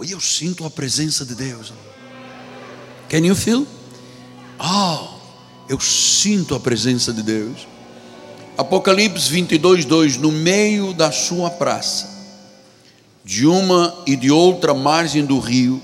[0.00, 1.74] Oi, eu sinto a presença de Deus.
[3.10, 3.66] Can you feel?
[4.58, 5.08] Oh,
[5.68, 7.68] eu sinto a presença de Deus.
[8.56, 12.08] Apocalipse 22, 2: No meio da sua praça,
[13.22, 15.82] de uma e de outra margem do rio,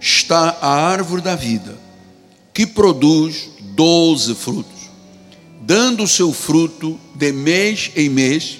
[0.00, 1.78] está a árvore da vida,
[2.52, 4.90] que produz doze frutos,
[5.60, 8.58] dando o seu fruto de mês em mês,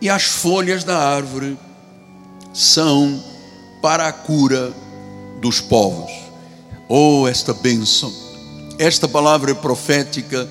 [0.00, 1.56] e as folhas da árvore
[2.52, 3.29] são
[3.80, 4.72] para a cura
[5.40, 6.10] dos povos.
[6.88, 8.12] Oh, esta bênção,
[8.78, 10.48] esta palavra profética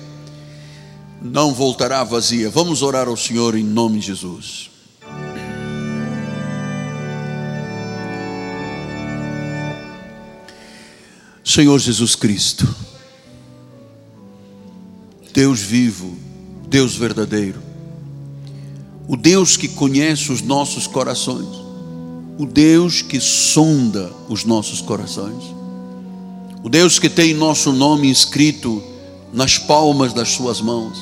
[1.20, 2.48] não voltará vazia.
[2.50, 4.70] Vamos orar ao Senhor em nome de Jesus.
[11.44, 12.72] Senhor Jesus Cristo,
[15.32, 16.16] Deus vivo,
[16.68, 17.60] Deus verdadeiro,
[19.08, 21.48] o Deus que conhece os nossos corações,
[22.40, 25.44] o Deus que sonda os nossos corações,
[26.62, 28.82] o Deus que tem nosso nome escrito
[29.30, 30.98] nas palmas das Suas mãos,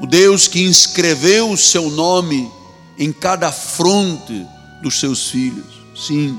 [0.00, 2.50] o Deus que inscreveu o Seu nome
[2.98, 4.44] em cada fronte
[4.82, 5.80] dos Seus filhos.
[5.94, 6.36] Sim,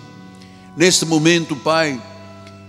[0.76, 1.98] neste momento, Pai,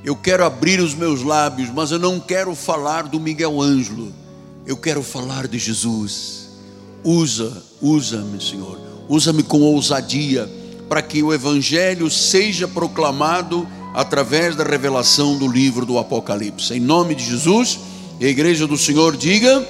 [0.05, 4.12] eu quero abrir os meus lábios, mas eu não quero falar do Miguel Ângelo,
[4.64, 6.44] eu quero falar de Jesus.
[7.02, 10.48] Usa, usa-me, Senhor, usa-me com ousadia,
[10.94, 16.72] para que o Evangelho seja proclamado através da revelação do livro do Apocalipse.
[16.72, 17.80] Em nome de Jesus,
[18.20, 19.68] a igreja do Senhor diga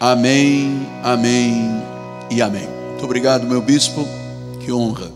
[0.00, 1.62] amém, amém
[2.30, 2.66] e amém.
[2.88, 4.08] Muito obrigado, meu bispo,
[4.64, 5.12] que honra.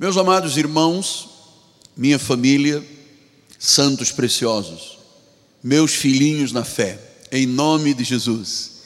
[0.00, 1.28] Meus amados irmãos,
[1.96, 2.84] minha família,
[3.56, 4.98] santos preciosos,
[5.62, 6.98] meus filhinhos na fé,
[7.30, 8.78] em nome de Jesus.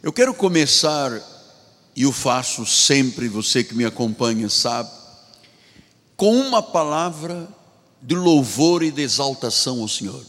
[0.00, 1.10] Eu quero começar,
[2.00, 4.90] e o faço sempre, você que me acompanha sabe,
[6.16, 7.46] com uma palavra
[8.00, 10.24] de louvor e de exaltação ao Senhor.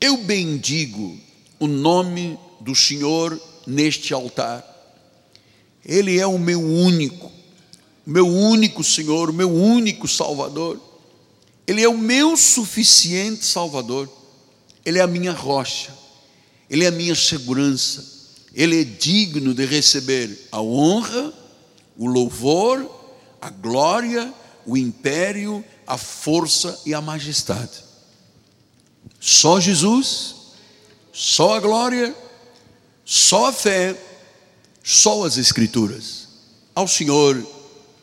[0.00, 1.16] Eu bendigo
[1.60, 4.64] o nome do Senhor neste altar.
[5.86, 7.30] Ele é o meu único
[8.04, 10.80] meu único Senhor, meu único Salvador.
[11.64, 14.10] Ele é o meu suficiente Salvador.
[14.84, 15.96] Ele é a minha rocha.
[16.68, 18.13] Ele é a minha segurança.
[18.54, 21.32] Ele é digno de receber a honra,
[21.96, 22.88] o louvor,
[23.40, 24.32] a glória,
[24.64, 27.84] o império, a força e a majestade.
[29.20, 30.34] Só Jesus,
[31.12, 32.14] só a glória,
[33.04, 33.96] só a fé,
[34.82, 36.28] só as Escrituras.
[36.74, 37.44] Ao Senhor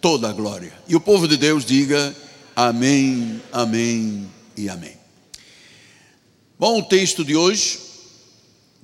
[0.01, 0.73] toda a glória.
[0.87, 2.15] E o povo de Deus diga
[2.55, 4.97] amém, amém e amém.
[6.57, 7.79] Bom, o texto de hoje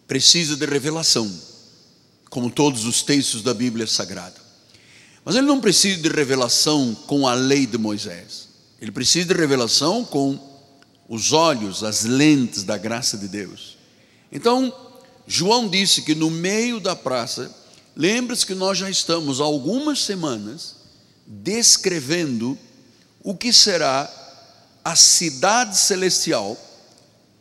[0.07, 1.29] precisa de revelação,
[2.29, 4.35] como todos os textos da Bíblia Sagrada.
[5.23, 8.47] Mas ele não precisa de revelação com a lei de Moisés.
[8.79, 10.39] Ele precisa de revelação com
[11.09, 13.77] os olhos, as lentes da graça de Deus.
[14.31, 14.73] Então,
[15.25, 17.53] João disse que no meio da praça,
[17.95, 20.75] lembre-se que nós já estamos há algumas semanas
[21.25, 22.57] descrevendo
[23.21, 24.09] o que será
[24.83, 26.57] a cidade celestial,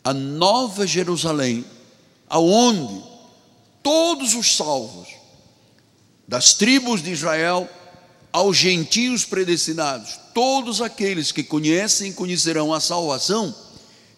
[0.03, 1.64] a nova Jerusalém,
[2.28, 3.16] aonde
[3.86, 5.06] todos os salvos
[6.26, 7.70] das tribos de Israel
[8.32, 13.54] aos gentios predestinados, todos aqueles que conhecem e conhecerão a salvação,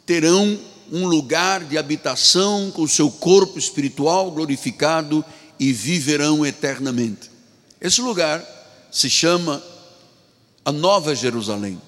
[0.06, 0.59] terão
[0.91, 5.23] um lugar de habitação com o seu corpo espiritual glorificado
[5.61, 7.31] e viverão eternamente.
[7.79, 8.43] Esse lugar
[8.91, 9.62] se chama
[10.65, 11.79] a Nova Jerusalém,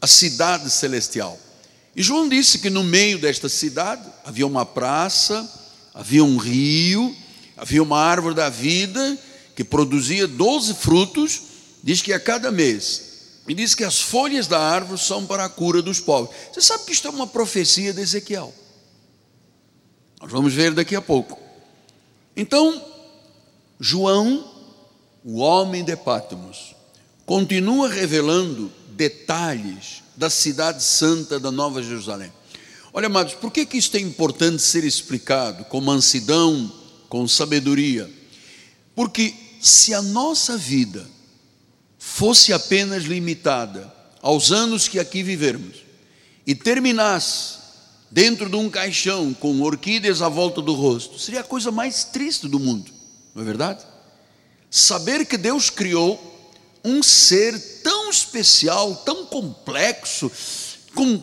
[0.00, 1.36] a cidade celestial.
[1.96, 5.61] E João disse que no meio desta cidade havia uma praça,
[5.94, 7.14] havia um rio,
[7.56, 9.18] havia uma árvore da vida
[9.54, 11.42] que produzia doze frutos,
[11.82, 13.10] diz que a cada mês.
[13.46, 16.34] E diz que as folhas da árvore são para a cura dos povos.
[16.52, 18.54] Você sabe que isto é uma profecia de Ezequiel.
[20.20, 21.38] Nós vamos ver daqui a pouco.
[22.36, 22.80] Então,
[23.80, 24.52] João
[25.24, 26.74] o homem de Patmos,
[27.24, 32.32] continua revelando detalhes da cidade santa da Nova Jerusalém.
[32.92, 36.70] Olha, amados, por que, que isso é importante ser explicado com mansidão,
[37.08, 38.10] com sabedoria?
[38.94, 41.08] Porque se a nossa vida
[41.98, 45.76] fosse apenas limitada aos anos que aqui vivermos
[46.46, 47.58] e terminasse
[48.10, 52.46] dentro de um caixão com orquídeas à volta do rosto, seria a coisa mais triste
[52.46, 52.92] do mundo,
[53.34, 53.92] não é verdade?
[54.72, 56.18] saber que Deus criou
[56.82, 60.32] um ser tão especial, tão complexo,
[60.94, 61.22] com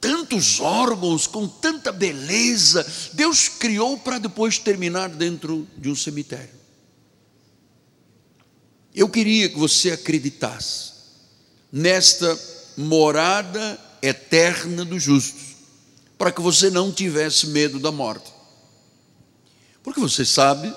[0.00, 6.60] tantos órgãos, com tanta beleza, Deus criou para depois terminar dentro de um cemitério.
[8.94, 10.92] Eu queria que você acreditasse
[11.72, 12.38] nesta
[12.76, 15.56] morada eterna dos justos,
[16.18, 18.30] para que você não tivesse medo da morte.
[19.82, 20.74] Porque você sabe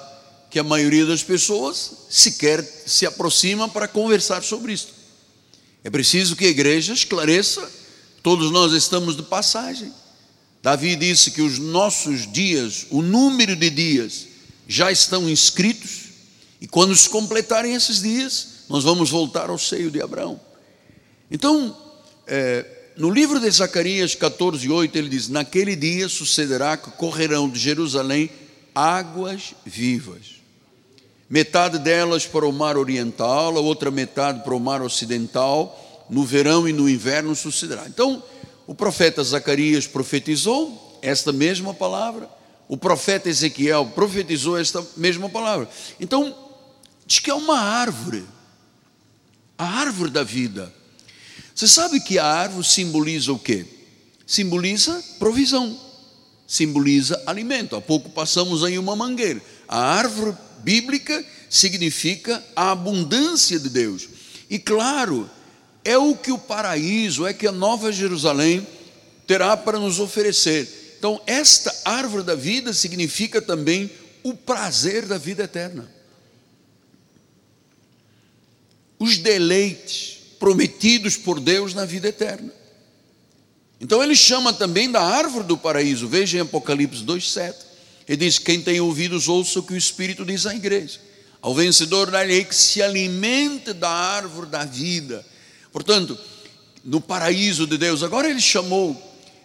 [0.49, 4.89] que a maioria das pessoas sequer se aproxima para conversar sobre isso.
[5.83, 7.69] É preciso que a igreja esclareça,
[8.23, 9.91] todos nós estamos de passagem.
[10.63, 14.27] Davi disse que os nossos dias, o número de dias,
[14.65, 16.03] já estão inscritos,
[16.61, 20.39] e quando se completarem esses dias, nós vamos voltar ao seio de Abraão.
[21.29, 21.75] Então,
[22.25, 22.65] é,
[22.95, 28.29] no livro de Zacarias 14, 8, ele diz: Naquele dia sucederá que correrão de Jerusalém
[28.73, 30.41] águas vivas,
[31.29, 36.67] metade delas para o mar oriental, a outra metade para o mar ocidental, no verão
[36.67, 37.85] e no inverno sucederá.
[37.87, 38.23] Então,
[38.67, 42.29] o profeta Zacarias profetizou esta mesma palavra,
[42.67, 45.69] o profeta Ezequiel profetizou esta mesma palavra.
[45.99, 46.35] Então,
[47.05, 48.25] diz que é uma árvore,
[49.57, 50.73] a árvore da vida.
[51.53, 53.65] Você sabe que a árvore simboliza o quê?
[54.25, 55.77] Simboliza provisão,
[56.47, 57.75] simboliza alimento.
[57.75, 59.41] Há pouco passamos aí uma mangueira.
[59.67, 64.07] A árvore bíblica significa a abundância de Deus.
[64.49, 65.29] E claro,
[65.83, 68.65] é o que o paraíso, é que a Nova Jerusalém
[69.27, 70.95] terá para nos oferecer.
[70.97, 73.91] Então, esta árvore da vida significa também
[74.23, 75.89] o prazer da vida eterna.
[78.97, 82.51] Os deleites prometidos por Deus na vida eterna.
[83.79, 86.07] Então ele chama também da árvore do paraíso.
[86.07, 87.53] Veja em Apocalipse 2:7.
[88.07, 91.01] Ele diz: "Quem tem ouvidos ouça o que o Espírito diz à igreja.
[91.41, 95.25] Ao vencedor darei que se alimente da árvore da vida."
[95.73, 96.17] Portanto,
[96.83, 98.03] no paraíso de Deus.
[98.03, 98.95] Agora ele chamou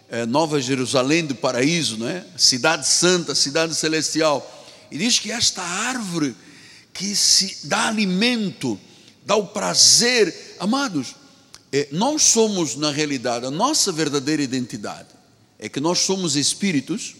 [0.09, 2.25] é, Nova Jerusalém do paraíso, não é?
[2.37, 4.67] Cidade santa, cidade celestial.
[4.91, 6.35] E diz que esta árvore
[6.93, 8.79] que se dá alimento,
[9.25, 11.15] dá o prazer, amados,
[11.71, 15.07] é, nós somos, na realidade, a nossa verdadeira identidade
[15.57, 17.15] é que nós somos espíritos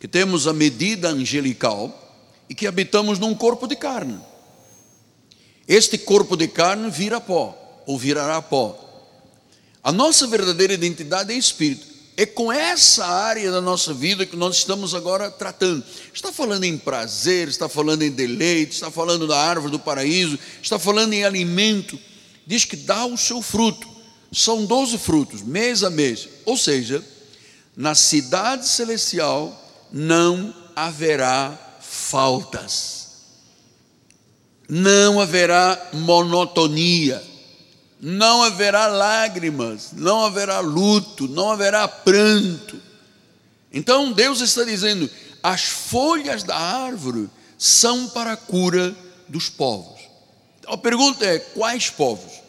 [0.00, 2.00] que temos a medida angelical
[2.48, 4.18] e que habitamos num corpo de carne.
[5.66, 8.80] Este corpo de carne vira pó, ou virará pó.
[9.82, 11.94] A nossa verdadeira identidade é espírito.
[12.16, 15.84] É com essa área da nossa vida que nós estamos agora tratando.
[16.12, 20.78] Está falando em prazer, está falando em deleite, está falando da árvore do paraíso, está
[20.78, 21.98] falando em alimento.
[22.46, 23.88] Diz que dá o seu fruto.
[24.32, 26.28] São doze frutos, mês a mês.
[26.46, 27.04] Ou seja,
[27.76, 29.60] na cidade celestial
[29.92, 33.08] não haverá faltas.
[34.68, 37.33] Não haverá monotonia
[38.06, 42.78] não haverá lágrimas, não haverá luto, não haverá pranto.
[43.72, 45.08] Então Deus está dizendo:
[45.42, 48.94] as folhas da árvore são para a cura
[49.26, 50.02] dos povos.
[50.66, 52.42] A pergunta é: quais povos?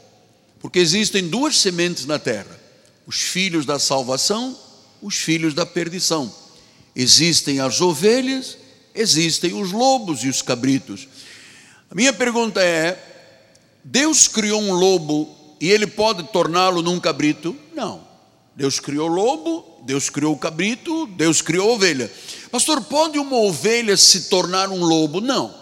[0.60, 2.60] Porque existem duas sementes na terra:
[3.08, 4.60] os filhos da salvação,
[5.02, 6.30] os filhos da perdição.
[6.94, 8.58] Existem as ovelhas,
[8.94, 11.08] existem os lobos e os cabritos.
[11.90, 13.02] A minha pergunta é:
[13.86, 17.56] Deus criou um lobo e ele pode torná-lo num cabrito?
[17.74, 18.06] Não.
[18.56, 22.12] Deus criou lobo, Deus criou cabrito, Deus criou ovelha.
[22.52, 25.20] Pastor, pode uma ovelha se tornar um lobo?
[25.20, 25.54] Não.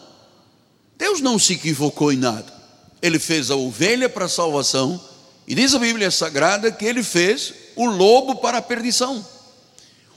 [0.98, 2.54] Deus não se equivocou em nada.
[3.02, 5.02] Ele fez a ovelha para a salvação,
[5.48, 9.26] e diz a Bíblia Sagrada que ele fez o lobo para a perdição.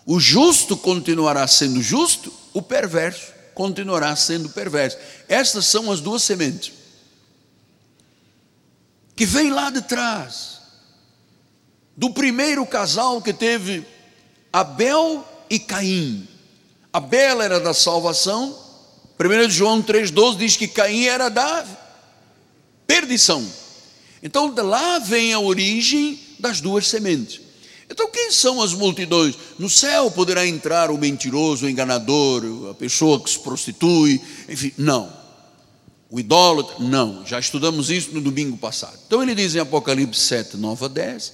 [0.05, 4.99] O justo continuará sendo justo, o perverso continuará sendo perverso.
[5.29, 6.73] Estas são as duas sementes
[9.17, 10.61] que vem lá de trás,
[11.97, 13.83] do primeiro casal que teve
[14.53, 16.29] Abel e Caim.
[16.93, 18.55] Abel era da salvação,
[19.19, 21.65] 1 João 3,12 diz que Caim era da
[22.87, 23.45] perdição.
[24.23, 27.41] Então de lá vem a origem das duas sementes.
[27.89, 29.35] Então quem são as multidões?
[29.59, 35.11] No céu poderá entrar o mentiroso, o enganador, a pessoa que se prostitui, enfim, não.
[36.09, 38.97] O idólatra, não, já estudamos isso no domingo passado.
[39.07, 41.33] Então ele diz em Apocalipse 7, 9 a 10: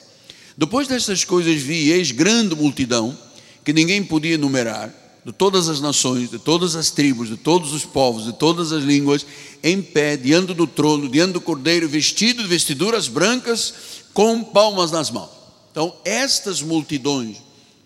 [0.57, 3.17] Depois destas coisas vi, eis grande multidão,
[3.65, 4.93] que ninguém podia enumerar,
[5.25, 8.83] de todas as nações, de todas as tribos, de todos os povos, de todas as
[8.83, 9.25] línguas,
[9.63, 13.75] em pé, diante do trono, diante do cordeiro, vestido de vestiduras brancas,
[14.13, 15.31] com palmas nas mãos.
[15.71, 17.37] Então, estas multidões,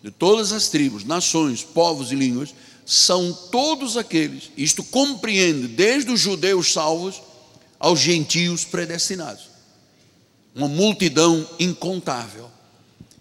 [0.02, 2.54] de todas as tribos, nações, povos e línguas,
[2.86, 7.20] são todos aqueles, isto compreende desde os judeus salvos
[7.80, 9.50] aos gentios predestinados.
[10.54, 12.48] Uma multidão incontável.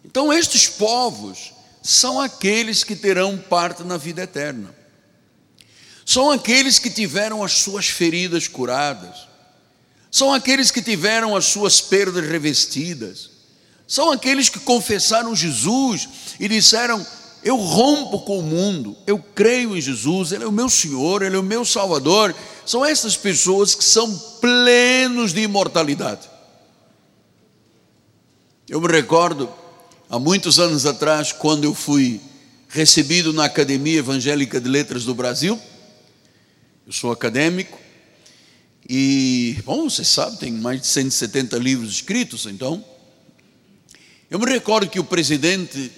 [0.06, 4.74] Então, estes povos são aqueles que terão parte na vida eterna.
[6.06, 9.28] São aqueles que tiveram as suas feridas curadas.
[10.12, 13.32] são aqueles que tiveram as suas perdas revestidas,
[13.88, 16.08] são aqueles que confessaram Jesus
[16.40, 17.06] e disseram:
[17.46, 21.36] Eu rompo com o mundo, eu creio em Jesus, Ele é o meu Senhor, Ele
[21.36, 22.36] é o meu Salvador.
[22.66, 26.28] São essas pessoas que são plenos de imortalidade.
[28.68, 29.48] Eu me recordo,
[30.10, 32.20] há muitos anos atrás, quando eu fui
[32.68, 35.62] recebido na Academia Evangélica de Letras do Brasil,
[36.88, 37.78] eu sou acadêmico,
[38.90, 42.84] e, bom, você sabe, tem mais de 170 livros escritos, então.
[44.32, 45.92] Eu me recordo que o presidente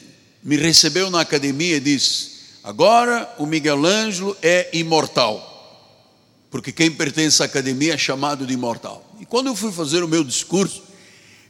[0.48, 5.44] me recebeu na academia e disse: Agora o Miguel Ângelo é imortal,
[6.50, 9.06] porque quem pertence à academia é chamado de imortal.
[9.20, 10.84] E quando eu fui fazer o meu discurso,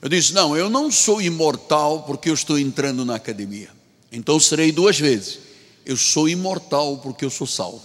[0.01, 3.69] eu disse: Não, eu não sou imortal porque eu estou entrando na academia.
[4.11, 5.37] Então serei duas vezes.
[5.85, 7.83] Eu sou imortal porque eu sou salvo.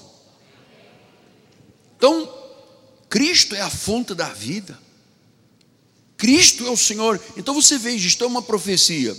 [1.99, 2.27] Então,
[3.11, 4.79] Cristo é a fonte da vida.
[6.17, 7.21] Cristo é o Senhor.
[7.37, 9.15] Então você veja, isto é uma profecia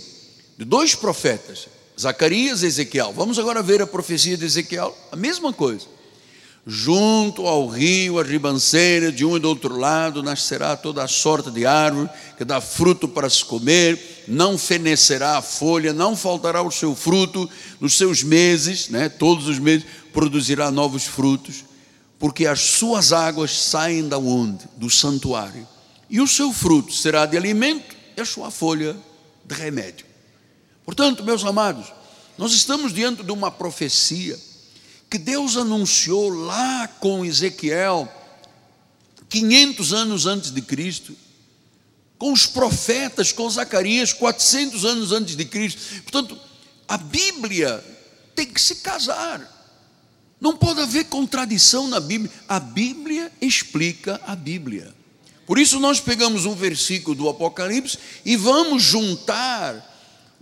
[0.58, 3.12] de dois profetas, Zacarias e Ezequiel.
[3.12, 5.86] Vamos agora ver a profecia de Ezequiel, a mesma coisa.
[6.66, 11.50] Junto ao rio, a ribanceira, de um e do outro lado, nascerá toda a sorte
[11.50, 12.08] de árvore
[12.38, 17.48] que dá fruto para se comer, não fenecerá a folha, não faltará o seu fruto,
[17.78, 21.64] nos seus meses, né, todos os meses, produzirá novos frutos,
[22.18, 24.64] porque as suas águas saem da onde?
[24.78, 25.68] Do santuário.
[26.08, 28.96] E o seu fruto será de alimento e a sua folha
[29.44, 30.13] de remédio.
[30.84, 31.92] Portanto, meus amados,
[32.36, 34.38] nós estamos diante de uma profecia
[35.08, 38.08] que Deus anunciou lá com Ezequiel,
[39.28, 41.16] 500 anos antes de Cristo,
[42.18, 46.02] com os profetas, com Zacarias, 400 anos antes de Cristo.
[46.02, 46.38] Portanto,
[46.88, 47.82] a Bíblia
[48.34, 49.50] tem que se casar.
[50.40, 52.30] Não pode haver contradição na Bíblia.
[52.48, 54.92] A Bíblia explica a Bíblia.
[55.46, 59.93] Por isso, nós pegamos um versículo do Apocalipse e vamos juntar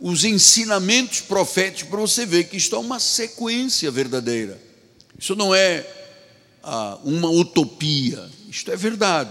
[0.03, 4.61] os ensinamentos proféticos para você ver que isto é uma sequência verdadeira.
[5.17, 5.87] Isso não é
[6.61, 9.31] ah, uma utopia, isto é verdade.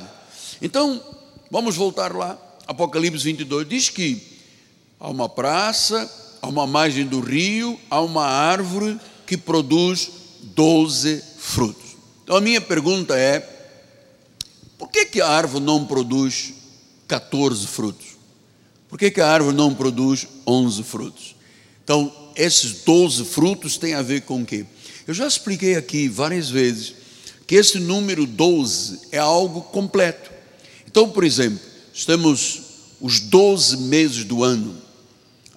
[0.62, 1.04] Então,
[1.52, 2.40] vamos voltar lá.
[2.66, 4.22] Apocalipse 22 diz que
[4.98, 6.10] há uma praça,
[6.42, 8.98] há uma margem do rio, há uma árvore
[9.28, 10.10] que produz
[10.42, 11.98] doze frutos.
[12.24, 13.42] Então a minha pergunta é:
[14.78, 16.54] por que, que a árvore não produz
[17.10, 18.11] 14 frutos?
[18.92, 21.34] Por que, que a árvore não produz 11 frutos?
[21.82, 24.66] Então, esses 12 frutos têm a ver com o quê?
[25.08, 26.94] Eu já expliquei aqui várias vezes
[27.48, 30.30] que esse número 12 é algo completo.
[30.86, 31.60] Então, por exemplo,
[32.06, 32.64] temos
[33.00, 34.76] os 12 meses do ano,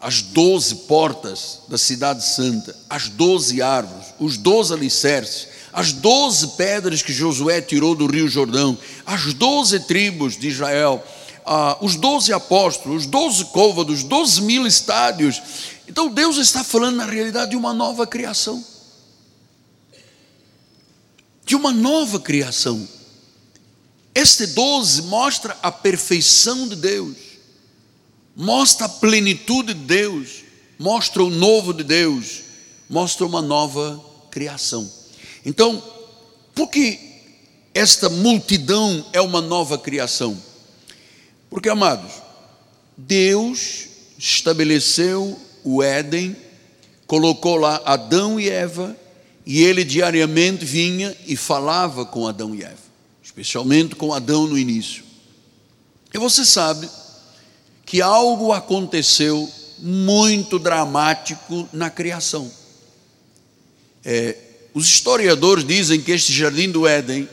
[0.00, 7.03] as 12 portas da Cidade Santa, as 12 árvores, os 12 alicerces, as 12 pedras
[7.03, 11.05] que Josué tirou do Rio Jordão, as 12 tribos de Israel,
[11.45, 15.43] ah, os doze apóstolos, os doze côvados, doze mil estádios.
[15.87, 18.65] Então Deus está falando na realidade de uma nova criação.
[21.45, 22.89] De uma nova criação.
[24.15, 27.17] Este doze mostra a perfeição de Deus,
[28.37, 30.45] mostra a plenitude de Deus,
[30.79, 32.43] mostra o novo de Deus,
[32.89, 34.91] mostra uma nova criação.
[35.45, 35.83] Então,
[36.55, 36.99] por que
[37.75, 40.41] esta multidão é uma nova criação?
[41.55, 42.11] Porque, amados,
[42.97, 43.87] Deus
[44.19, 46.37] estabeleceu o Éden,
[47.07, 48.97] colocou lá Adão e Eva,
[49.47, 52.83] e ele diariamente vinha e falava com Adão e Eva,
[53.23, 55.05] especialmente com Adão no início.
[56.13, 56.91] E você sabe
[57.87, 62.51] que algo aconteceu muito dramático na criação.
[64.05, 64.37] É,
[64.75, 67.29] os historiadores dizem que este jardim do Éden,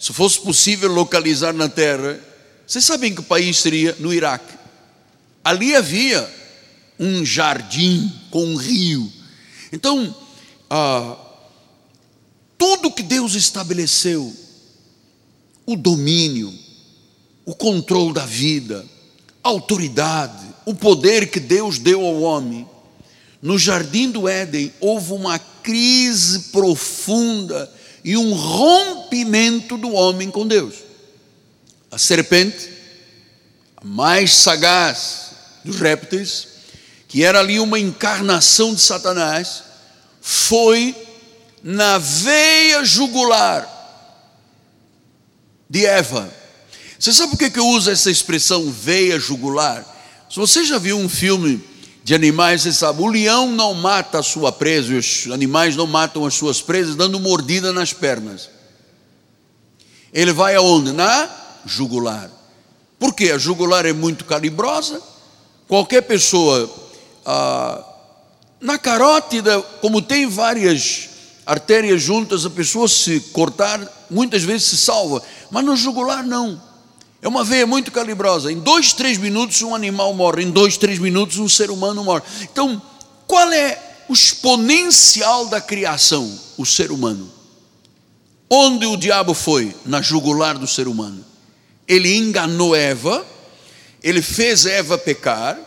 [0.00, 2.31] se fosse possível localizar na terra,
[2.72, 4.54] vocês sabem que país seria no Iraque?
[5.44, 6.26] Ali havia
[6.98, 9.12] um jardim com um rio.
[9.70, 10.16] Então,
[10.70, 11.18] ah,
[12.56, 14.34] tudo que Deus estabeleceu,
[15.66, 16.50] o domínio,
[17.44, 18.86] o controle da vida,
[19.44, 22.66] a autoridade, o poder que Deus deu ao homem,
[23.42, 27.70] no jardim do Éden houve uma crise profunda
[28.02, 30.91] e um rompimento do homem com Deus
[31.92, 32.70] a serpente,
[33.76, 35.32] a mais sagaz
[35.62, 36.48] dos répteis,
[37.06, 39.62] que era ali uma encarnação de Satanás,
[40.22, 40.96] foi
[41.62, 43.68] na veia jugular
[45.68, 46.32] de Eva.
[46.98, 49.84] Você sabe por que eu uso essa expressão veia jugular?
[50.30, 51.62] Se você já viu um filme
[52.02, 56.24] de animais, você sabe, o leão não mata a sua presa, os animais não matam
[56.24, 58.48] as suas presas dando mordida nas pernas.
[60.10, 60.90] Ele vai aonde?
[60.92, 62.30] Na jugular.
[62.98, 65.02] Porque a jugular é muito calibrosa,
[65.66, 66.70] qualquer pessoa,
[67.26, 67.84] ah,
[68.60, 71.08] na carótida, como tem várias
[71.44, 76.60] artérias juntas, a pessoa se cortar, muitas vezes se salva, mas no jugular não.
[77.20, 78.50] É uma veia muito calibrosa.
[78.50, 82.22] Em dois, três minutos um animal morre, em dois, três minutos um ser humano morre.
[82.42, 82.82] Então,
[83.26, 86.30] qual é o exponencial da criação?
[86.58, 87.30] O ser humano.
[88.50, 89.74] Onde o diabo foi?
[89.86, 91.24] Na jugular do ser humano.
[91.86, 93.26] Ele enganou Eva,
[94.02, 95.58] ele fez Eva pecar,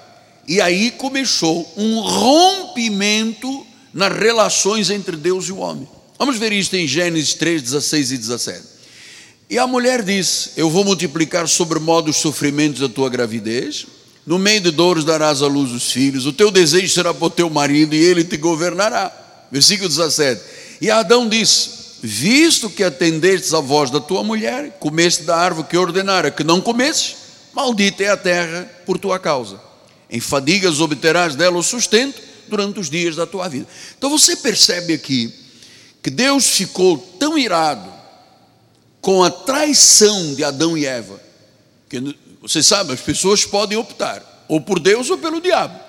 [0.48, 5.88] e aí começou um rompimento nas relações entre Deus e o homem.
[6.18, 8.64] Vamos ver isso em Gênesis 3, 16 e 17.
[9.50, 13.86] E a mulher diz: Eu vou multiplicar sobre modo os sofrimentos da tua gravidez,
[14.26, 17.30] no meio de dores darás à luz os filhos, o teu desejo será para o
[17.30, 19.12] teu marido e ele te governará.
[19.52, 20.42] Versículo 17.
[20.82, 21.75] E Adão disse:
[22.08, 26.62] Visto que atendestes à voz da tua mulher, comeste da árvore que ordenara que não
[26.62, 27.16] comesses,
[27.52, 29.60] maldita é a terra por tua causa.
[30.08, 33.66] Em fadigas obterás dela o sustento durante os dias da tua vida.
[33.98, 35.34] Então você percebe aqui
[36.04, 37.92] que Deus ficou tão irado
[39.02, 41.20] com a traição de Adão e Eva,
[41.90, 45.80] que você sabe, as pessoas podem optar ou por Deus ou pelo diabo.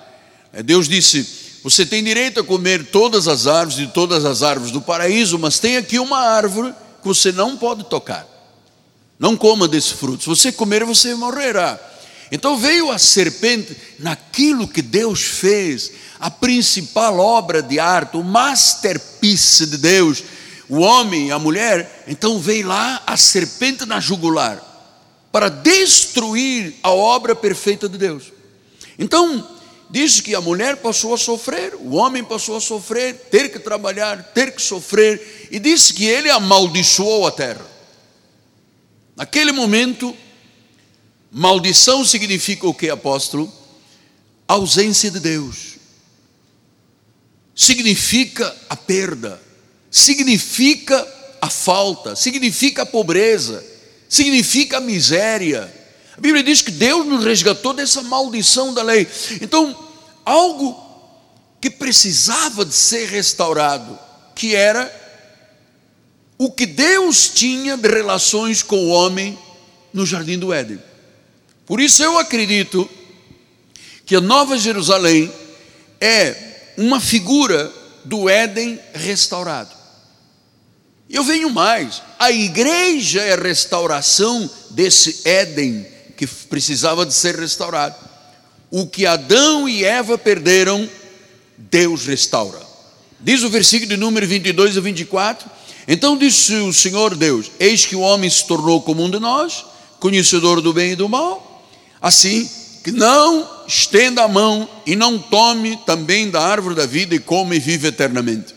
[0.50, 4.70] É, Deus disse: Você tem direito a comer todas as árvores de todas as árvores
[4.70, 8.25] do paraíso, mas tem aqui uma árvore que você não pode tocar.
[9.18, 10.23] Não coma desse fruto.
[10.23, 11.76] Se você comer, você morrerá.
[12.30, 19.66] Então veio a serpente naquilo que Deus fez, a principal obra de arte, o masterpiece
[19.66, 20.23] de Deus,
[20.68, 22.04] o homem a mulher.
[22.06, 24.62] Então veio lá a serpente na jugular,
[25.32, 28.32] para destruir a obra perfeita de Deus.
[28.96, 29.56] Então,
[29.90, 34.33] diz que a mulher passou a sofrer, o homem passou a sofrer, ter que trabalhar,
[34.35, 37.66] ter que sofrer, e disse que ele amaldiçoou a terra.
[39.16, 40.14] Naquele momento,
[41.31, 43.52] maldição significa o que, apóstolo?
[44.49, 45.76] Ausência de Deus
[47.57, 49.40] significa a perda,
[49.90, 53.64] significa a falta, significa a pobreza,
[54.07, 55.75] significa a miséria.
[56.16, 59.07] A Bíblia diz que Deus nos resgatou dessa maldição da lei.
[59.40, 59.76] Então,
[60.24, 60.83] algo
[61.61, 63.98] que precisava de ser restaurado,
[64.35, 64.90] que era
[66.38, 69.38] o que Deus tinha de relações com o homem
[69.92, 70.83] no jardim do Éden.
[71.66, 72.88] Por isso eu acredito
[74.05, 75.31] que a Nova Jerusalém
[76.00, 77.72] é uma figura
[78.05, 79.74] do Éden restaurado.
[81.09, 87.96] Eu venho mais, a igreja é a restauração desse Éden que precisava de ser restaurado.
[88.70, 90.88] O que Adão e Eva perderam,
[91.57, 92.61] Deus restaura.
[93.20, 95.48] Diz o versículo de número 22 a 24:
[95.87, 99.64] Então disse o Senhor Deus: Eis que o homem se tornou como um de nós,
[100.00, 101.64] conhecedor do bem e do mal.
[102.00, 102.48] Assim,
[102.85, 107.57] que não estenda a mão e não tome também da árvore da vida e come
[107.57, 108.55] e vive eternamente.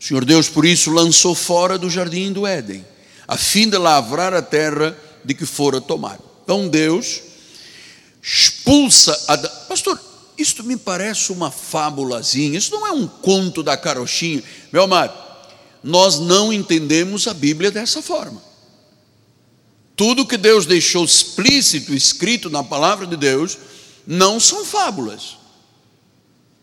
[0.00, 2.84] O Senhor Deus, por isso, lançou fora do jardim do Éden,
[3.26, 6.27] a fim de lavrar a terra de que fora tomado.
[6.48, 7.20] Então Deus
[8.22, 9.50] expulsa Adão.
[9.68, 10.00] Pastor,
[10.38, 14.42] isto me parece uma fábulazinha, isso não é um conto da carochinha.
[14.72, 15.12] Meu amado,
[15.84, 18.42] nós não entendemos a Bíblia dessa forma.
[19.94, 23.58] Tudo que Deus deixou explícito, escrito na palavra de Deus,
[24.06, 25.36] não são fábulas,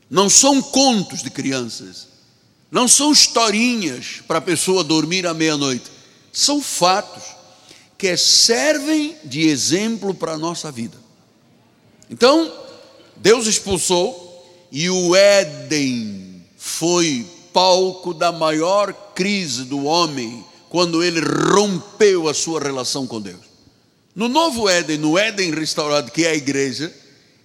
[0.10, 2.08] não são contos de crianças,
[2.72, 5.92] não são historinhas para a pessoa dormir à meia-noite,
[6.34, 7.35] são fatos
[7.98, 10.98] que servem de exemplo para a nossa vida.
[12.10, 12.52] Então,
[13.18, 22.28] Deus expulsou e o Éden foi palco da maior crise do homem quando ele rompeu
[22.28, 23.46] a sua relação com Deus.
[24.14, 26.94] No novo Éden, no Éden restaurado, que é a igreja,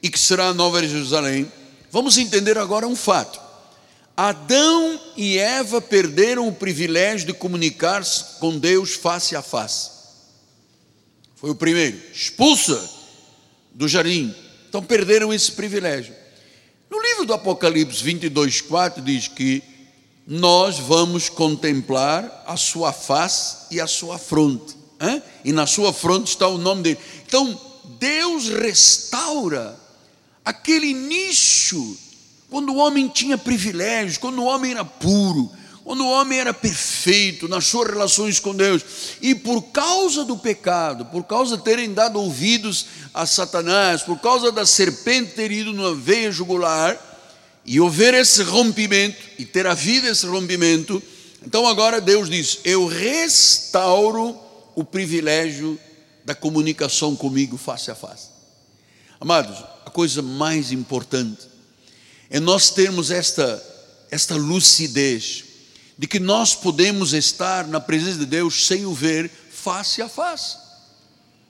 [0.02, 1.50] e que será a nova Jerusalém,
[1.90, 3.40] vamos entender agora um fato.
[4.16, 9.99] Adão e Eva perderam o privilégio de comunicar-se com Deus face a face.
[11.40, 12.90] Foi o primeiro, expulsa
[13.72, 14.35] do jardim.
[14.68, 16.14] Então perderam esse privilégio.
[16.90, 19.62] No livro do Apocalipse 22, 4 diz que
[20.26, 24.76] nós vamos contemplar a sua face e a sua fronte.
[25.00, 25.22] Hein?
[25.42, 26.98] E na sua fronte está o nome dele.
[27.26, 27.59] Então,
[27.98, 29.81] Deus restaura
[30.44, 31.96] aquele nicho,
[32.50, 35.50] quando o homem tinha privilégios, quando o homem era puro,
[35.84, 38.84] quando o homem era perfeito nas suas relações com Deus,
[39.20, 44.52] e por causa do pecado, por causa de terem dado ouvidos a Satanás, por causa
[44.52, 46.98] da serpente ter ido na veia jugular,
[47.64, 51.02] e houver esse rompimento, e ter havido esse rompimento,
[51.44, 54.38] então agora Deus diz: Eu restauro
[54.74, 55.78] o privilégio
[56.24, 58.28] da comunicação comigo face a face.
[59.18, 61.48] Amados, a coisa mais importante
[62.30, 63.62] é nós termos esta,
[64.10, 65.44] esta lucidez
[66.00, 70.56] de que nós podemos estar na presença de Deus sem o ver face a face.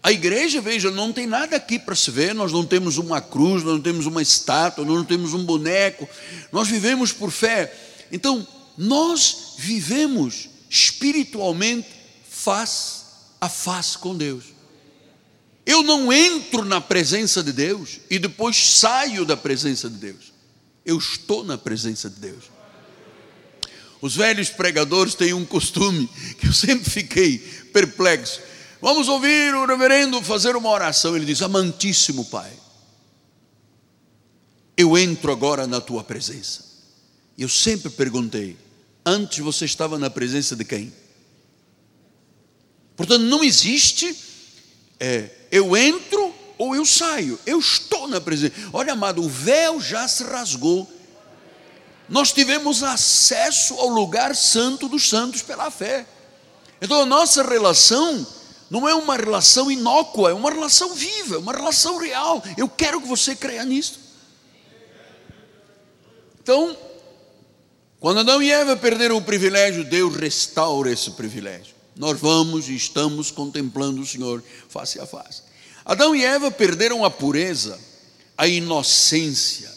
[0.02, 3.62] A igreja, veja, não tem nada aqui para se ver, nós não temos uma cruz,
[3.62, 6.08] nós não temos uma estátua, nós não temos um boneco,
[6.50, 7.72] nós vivemos por fé.
[8.10, 8.44] Então,
[8.76, 11.86] nós vivemos espiritualmente
[12.28, 13.04] face
[13.40, 14.46] a face com Deus.
[15.64, 20.32] Eu não entro na presença de Deus e depois saio da presença de Deus.
[20.84, 22.59] Eu estou na presença de Deus.
[24.00, 26.08] Os velhos pregadores têm um costume
[26.38, 27.38] que eu sempre fiquei
[27.72, 28.40] perplexo.
[28.80, 31.14] Vamos ouvir o reverendo fazer uma oração.
[31.14, 32.50] Ele diz: Amantíssimo Pai,
[34.76, 36.64] eu entro agora na tua presença.
[37.36, 38.56] Eu sempre perguntei:
[39.04, 40.92] antes você estava na presença de quem?
[42.96, 44.16] Portanto, não existe
[45.00, 48.52] é, eu entro ou eu saio, eu estou na presença.
[48.70, 50.86] Olha, amado, o véu já se rasgou.
[52.10, 56.04] Nós tivemos acesso ao lugar santo dos santos pela fé.
[56.82, 58.26] Então a nossa relação
[58.68, 62.42] não é uma relação inócua, é uma relação viva, é uma relação real.
[62.56, 64.00] Eu quero que você creia nisso.
[66.42, 66.76] Então,
[68.00, 71.74] quando Adão e Eva perderam o privilégio, Deus restaura esse privilégio.
[71.94, 75.42] Nós vamos e estamos contemplando o Senhor face a face.
[75.84, 77.78] Adão e Eva perderam a pureza,
[78.36, 79.70] a inocência.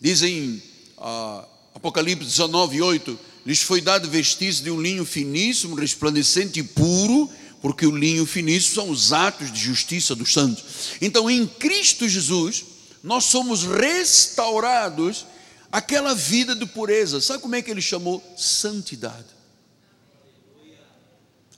[0.00, 0.62] Dizem
[0.98, 1.44] ah,
[1.80, 7.28] Apocalipse 19, 8: lhes foi dado vestir-se de um linho finíssimo, resplandecente e puro,
[7.62, 10.62] porque o linho finíssimo são os atos de justiça dos santos.
[11.00, 12.64] Então, em Cristo Jesus,
[13.02, 15.26] nós somos restaurados
[15.72, 17.20] aquela vida de pureza.
[17.20, 18.22] Sabe como é que ele chamou?
[18.36, 19.40] Santidade.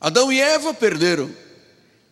[0.01, 1.31] Adão e Eva perderam.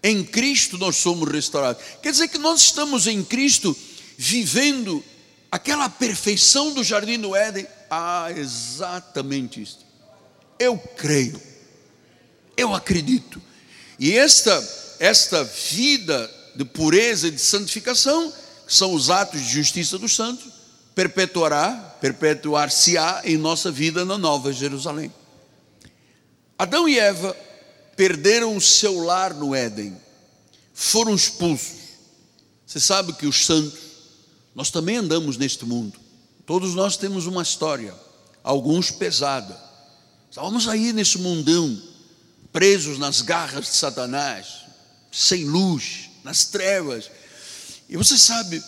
[0.03, 1.83] Em Cristo nós somos restaurados.
[2.03, 3.77] Quer dizer que nós estamos em Cristo
[4.17, 5.05] vivendo
[5.51, 7.67] aquela perfeição do jardim do Éden.
[7.91, 9.81] Ah, exatamente isso.
[10.59, 11.41] Eu creio.
[12.57, 13.43] Eu acredito.
[13.99, 18.31] E esta esta vida de pureza e de santificação,
[18.67, 20.53] que são os atos de justiça dos santos,
[20.95, 25.11] perpetuará, perpetuar-se-á em nossa vida na Nova Jerusalém.
[26.59, 27.35] Adão e Eva
[27.97, 29.97] perderam o seu lar no Éden,
[30.75, 31.81] foram expulsos.
[32.67, 33.81] Você sabe que os santos,
[34.55, 35.99] nós também andamos neste mundo,
[36.51, 37.95] todos nós temos uma história,
[38.43, 39.57] alguns pesada.
[40.29, 41.81] Estávamos aí nesse mundão,
[42.53, 44.65] presos nas garras de Satanás,
[45.13, 47.09] sem luz, nas trevas.
[47.89, 48.61] E você sabe,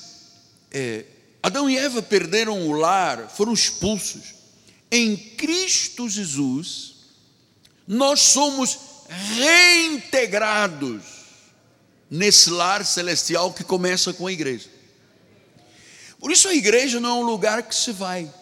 [0.70, 1.04] é,
[1.42, 4.32] Adão e Eva perderam o lar, foram expulsos.
[4.88, 6.94] Em Cristo Jesus,
[7.84, 8.78] nós somos
[9.38, 11.02] reintegrados
[12.08, 14.70] nesse lar celestial que começa com a igreja.
[16.22, 18.32] Por isso a igreja não é um lugar que se vai,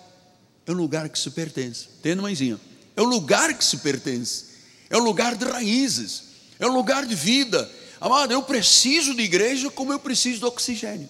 [0.67, 1.89] é um lugar que se pertence.
[1.99, 2.61] Entende, mãezinha?
[2.95, 4.45] É um lugar que se pertence,
[4.91, 6.25] é um lugar de raízes,
[6.59, 7.69] é um lugar de vida.
[7.99, 11.09] Amado, eu preciso de igreja como eu preciso de oxigênio.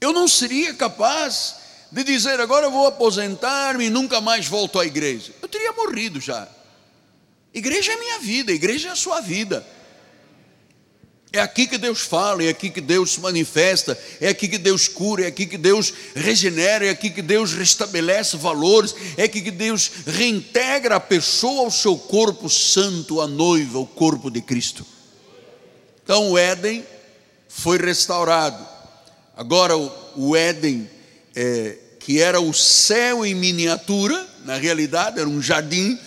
[0.00, 1.54] Eu não seria capaz
[1.92, 5.32] de dizer agora eu vou aposentar-me e nunca mais volto à igreja.
[5.40, 6.48] Eu teria morrido já.
[7.54, 9.64] Igreja é minha vida, igreja é a sua vida.
[11.32, 14.88] É aqui que Deus fala, é aqui que Deus se manifesta, é aqui que Deus
[14.88, 19.50] cura, é aqui que Deus regenera, é aqui que Deus restabelece valores, é aqui que
[19.50, 24.86] Deus reintegra a pessoa ao seu corpo santo, a noiva, o corpo de Cristo.
[26.02, 26.84] Então o Éden
[27.48, 28.64] foi restaurado.
[29.36, 30.88] Agora o Éden,
[31.34, 35.98] é, que era o céu em miniatura, na realidade era um jardim,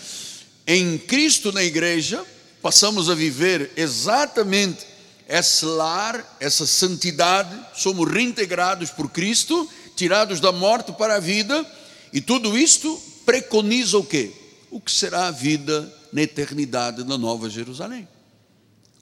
[0.65, 2.23] em Cristo na igreja,
[2.61, 4.88] passamos a viver exatamente
[5.29, 11.65] esse lar, essa santidade, somos reintegrados por Cristo, tirados da morte para a vida,
[12.11, 14.31] e tudo isto preconiza o quê?
[14.71, 18.07] O que será a vida na eternidade na Nova Jerusalém.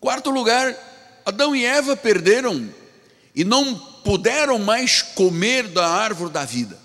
[0.01, 0.75] Quarto lugar,
[1.25, 2.69] Adão e Eva perderam
[3.33, 6.77] e não puderam mais comer da árvore da vida.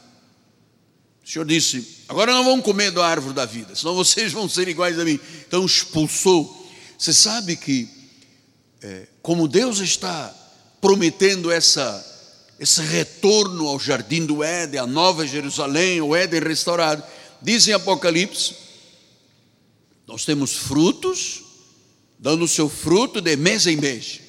[1.25, 4.69] O Senhor disse: Agora não vão comer da árvore da vida, senão vocês vão ser
[4.69, 5.19] iguais a mim.
[5.47, 6.61] Então expulsou.
[6.99, 7.89] Você sabe que,
[8.83, 10.35] é, como Deus está
[10.81, 12.05] prometendo essa,
[12.59, 17.03] esse retorno ao jardim do Éden, a nova Jerusalém, o Éden restaurado,
[17.41, 18.55] diz em Apocalipse:
[20.07, 21.43] nós temos frutos,
[22.19, 24.21] dando o seu fruto de mês em mês.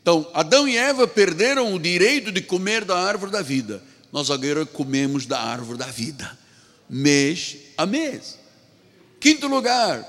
[0.00, 4.66] Então, Adão e Eva perderam o direito de comer da árvore da vida nós agora
[4.66, 6.38] comemos da árvore da vida,
[6.88, 8.38] mês a mês.
[9.18, 10.06] Quinto lugar,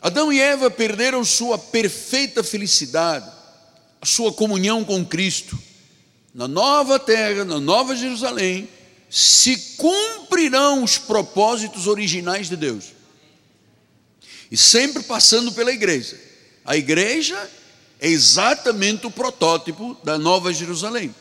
[0.00, 3.28] Adão e Eva perderam sua perfeita felicidade,
[4.00, 5.58] a sua comunhão com Cristo.
[6.32, 8.68] Na nova terra, na nova Jerusalém,
[9.10, 12.92] se cumprirão os propósitos originais de Deus.
[14.50, 16.18] E sempre passando pela igreja.
[16.64, 17.50] A igreja
[18.00, 21.14] é exatamente o protótipo da nova Jerusalém.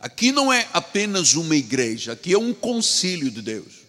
[0.00, 3.85] Aqui não é apenas uma igreja, aqui é um concílio de Deus.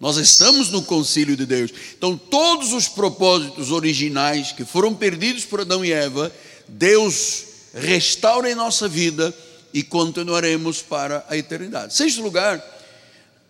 [0.00, 1.70] Nós estamos no concílio de Deus.
[1.96, 6.32] Então, todos os propósitos originais que foram perdidos por Adão e Eva,
[6.66, 9.34] Deus restaura em nossa vida
[9.74, 11.94] e continuaremos para a eternidade.
[11.94, 12.64] Sexto lugar,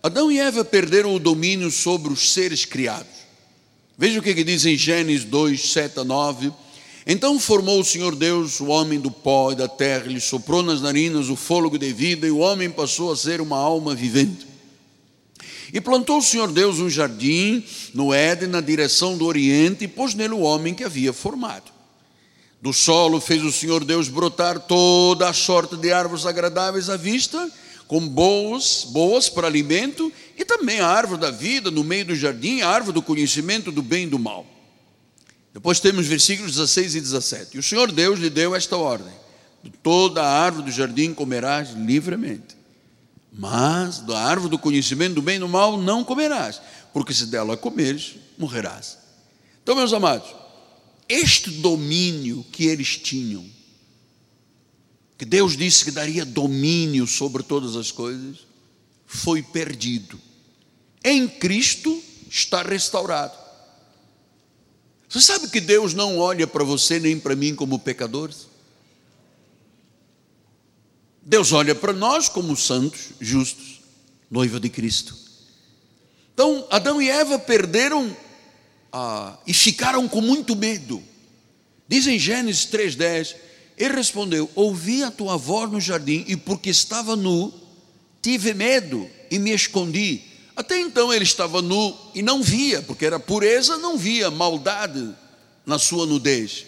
[0.02, 3.20] Adão e Eva perderam o domínio sobre os seres criados.
[3.96, 6.52] Veja o que, que diz em Gênesis 2, 7 a 9.
[7.06, 10.80] Então formou o Senhor Deus o homem do pó e da terra, lhe soprou nas
[10.80, 14.49] narinas o fôlego de vida, e o homem passou a ser uma alma vivente.
[15.72, 20.14] E plantou o Senhor Deus um jardim no Éden, na direção do Oriente, e pôs
[20.14, 21.70] nele o homem que havia formado.
[22.60, 27.50] Do solo fez o Senhor Deus brotar toda a sorte de árvores agradáveis à vista,
[27.86, 32.60] com boas, boas para alimento, e também a árvore da vida no meio do jardim,
[32.60, 34.46] a árvore do conhecimento do bem e do mal.
[35.52, 37.56] Depois temos versículos 16 e 17.
[37.56, 39.12] E o Senhor Deus lhe deu esta ordem:
[39.62, 42.56] de toda a árvore do jardim comerás livremente,
[43.32, 46.60] mas da árvore do conhecimento do bem e do mal não comerás,
[46.92, 48.98] porque se dela comeres, morrerás.
[49.62, 50.28] Então, meus amados,
[51.08, 53.44] este domínio que eles tinham,
[55.16, 58.38] que Deus disse que daria domínio sobre todas as coisas,
[59.06, 60.18] foi perdido.
[61.04, 63.36] Em Cristo está restaurado.
[65.08, 68.49] Você sabe que Deus não olha para você nem para mim como pecadores?
[71.30, 73.80] Deus olha para nós como santos, justos,
[74.28, 75.16] noiva de Cristo.
[76.34, 78.16] Então, Adão e Eva perderam
[78.92, 81.00] ah, e ficaram com muito medo.
[81.86, 83.36] Diz em Gênesis 3,10:
[83.78, 87.54] Ele respondeu: Ouvi a tua voz no jardim, e porque estava nu,
[88.20, 90.22] tive medo e me escondi.
[90.56, 95.14] Até então ele estava nu e não via, porque era pureza, não via maldade
[95.64, 96.66] na sua nudez.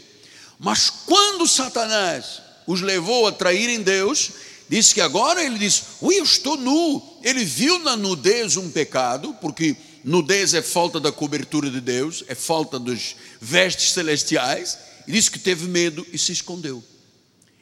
[0.56, 4.30] Mas quando Satanás os levou a traírem Deus,
[4.76, 7.02] disse que agora ele disse: Ui, eu estou nu.
[7.22, 12.34] Ele viu na nudez um pecado, porque nudez é falta da cobertura de Deus, é
[12.34, 16.82] falta dos vestes celestiais, e disse que teve medo e se escondeu.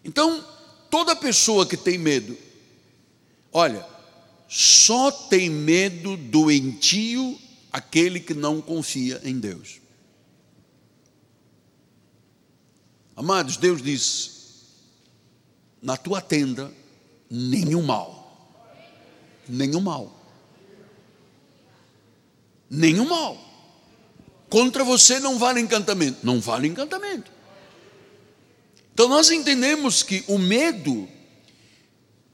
[0.04, 0.46] Então,
[0.88, 2.38] toda pessoa que tem medo,
[3.52, 3.84] olha,
[4.48, 7.36] só tem medo doentio
[7.72, 9.80] aquele que não confia em Deus.
[13.16, 14.30] Amados, Deus disse:
[15.82, 16.72] na tua tenda,
[17.30, 18.58] nenhum mal,
[19.48, 20.12] nenhum mal,
[22.68, 23.38] nenhum mal.
[24.48, 27.30] Contra você não vale encantamento, não vale encantamento.
[28.92, 31.08] Então nós entendemos que o medo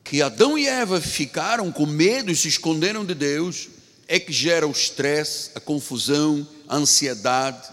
[0.03, 3.69] que Adão e Eva ficaram com medo e se esconderam de Deus,
[4.07, 7.69] é que gera o estresse, a confusão, a ansiedade,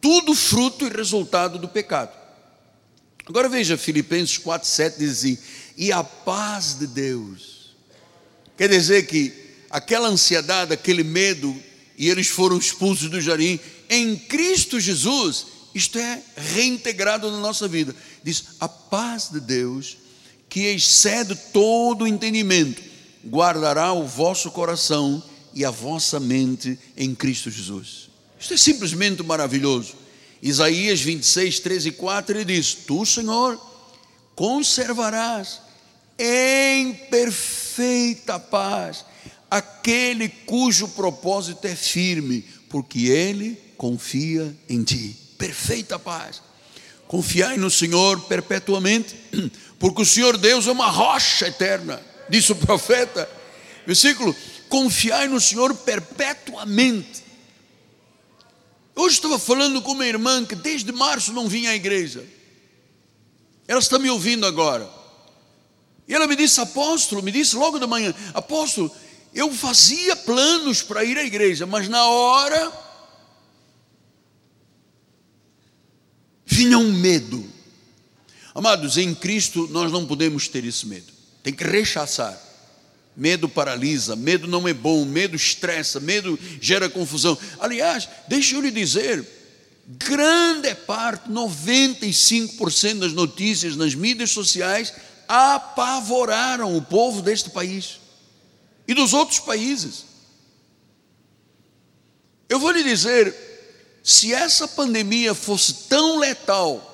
[0.00, 2.16] tudo fruto e resultado do pecado.
[3.28, 5.38] Agora veja, Filipenses 4,7 diz assim:
[5.76, 7.76] e a paz de Deus.
[8.56, 9.32] Quer dizer que
[9.70, 11.54] aquela ansiedade, aquele medo,
[11.96, 17.94] e eles foram expulsos do jardim, em Cristo Jesus, isto é reintegrado na nossa vida.
[18.24, 19.98] Diz: a paz de Deus
[20.48, 22.82] que excede todo o entendimento,
[23.26, 25.22] guardará o vosso coração
[25.54, 28.08] e a vossa mente em Cristo Jesus.
[28.40, 29.94] Isto é simplesmente maravilhoso.
[30.42, 33.60] Isaías 26, 13 e 4, ele diz: Tu, Senhor,
[34.34, 35.60] conservarás
[36.18, 39.04] em perfeita paz
[39.50, 45.16] aquele cujo propósito é firme, porque ele confia em ti.
[45.38, 46.42] Perfeita paz.
[47.06, 49.16] Confiai no Senhor perpetuamente,
[49.78, 53.28] porque o Senhor Deus é uma rocha eterna, disse o profeta.
[53.86, 54.36] Versículo:
[54.68, 57.27] confiai no Senhor perpetuamente.
[58.98, 62.26] Hoje estava falando com uma irmã que desde março não vinha à igreja.
[63.66, 64.90] Ela está me ouvindo agora.
[66.06, 68.90] E ela me disse, apóstolo, me disse logo da manhã, apóstolo,
[69.32, 72.72] eu fazia planos para ir à igreja, mas na hora
[76.46, 77.58] vinha um medo
[78.58, 81.12] Amados, em Cristo nós não podemos ter esse medo,
[81.44, 82.36] tem que rechaçar.
[83.18, 87.36] Medo paralisa, medo não é bom, medo estressa, medo gera confusão.
[87.58, 89.26] Aliás, deixa eu lhe dizer,
[89.88, 94.94] grande parte, 95% das notícias nas mídias sociais
[95.26, 97.98] apavoraram o povo deste país
[98.86, 100.04] e dos outros países.
[102.48, 103.34] Eu vou lhe dizer,
[104.00, 106.84] Se essa pandemia fosse tão letal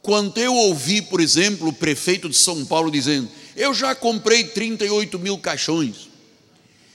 [0.00, 5.18] quanto eu ouvi, por exemplo, o prefeito de São Paulo dizendo: Eu já comprei 38
[5.18, 6.08] mil caixões,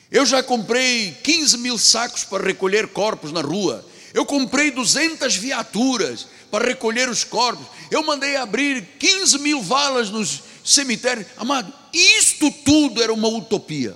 [0.10, 6.28] eu já comprei 15 mil sacos para recolher corpos na rua, eu comprei 200 viaturas
[6.50, 11.28] para recolher os corpos, eu mandei abrir 15 mil valas nos cemitérios.
[11.38, 13.96] Amado, isto tudo era uma utopia.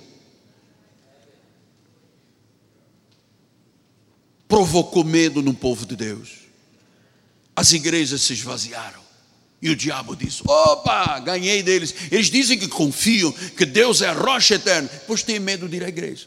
[4.46, 6.42] Provocou medo no povo de Deus.
[7.56, 9.01] As igrejas se esvaziaram.
[9.62, 11.94] E o diabo disse: opa, ganhei deles.
[12.10, 15.88] Eles dizem que confiam, que Deus é rocha eterna, pois tem medo de ir à
[15.88, 16.26] igreja.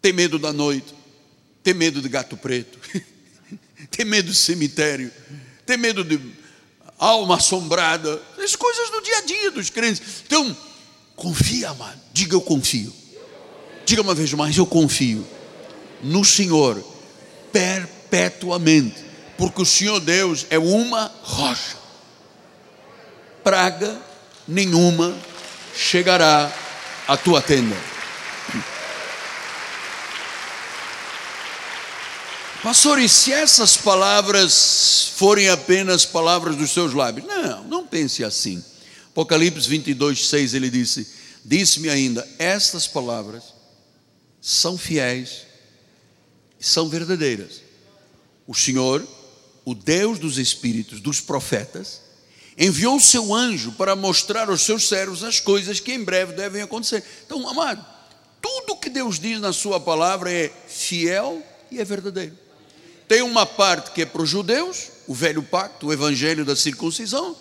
[0.00, 0.94] Tem medo da noite,
[1.62, 2.78] tem medo de gato preto,
[3.90, 5.12] tem medo do cemitério,
[5.66, 6.18] tem medo de
[6.98, 10.02] alma assombrada, as coisas do dia a dia dos crentes.
[10.26, 10.56] Então,
[11.14, 12.00] confia, amado.
[12.14, 12.92] Diga eu confio.
[13.84, 15.26] Diga uma vez mais, eu confio
[16.02, 16.82] no Senhor
[17.52, 21.76] perpetuamente porque o Senhor Deus é uma rocha.
[23.42, 24.00] Praga
[24.46, 25.16] nenhuma
[25.74, 26.52] chegará
[27.06, 27.76] à tua tenda.
[32.62, 37.26] Pastor, e se essas palavras forem apenas palavras dos seus lábios?
[37.26, 38.64] Não, não pense assim.
[39.08, 41.08] Apocalipse 22, 6 ele disse:
[41.44, 43.42] Disse-me ainda, estas palavras
[44.40, 45.42] são fiéis
[46.60, 47.60] e são verdadeiras.
[48.46, 49.04] O Senhor
[49.64, 52.00] o Deus dos espíritos, dos profetas,
[52.58, 56.62] enviou o seu anjo para mostrar aos seus servos as coisas que em breve devem
[56.62, 57.02] acontecer.
[57.24, 57.84] Então, amado,
[58.40, 62.36] tudo que Deus diz na sua palavra é fiel e é verdadeiro.
[63.08, 67.36] Tem uma parte que é para os judeus, o velho pacto, o evangelho da circuncisão,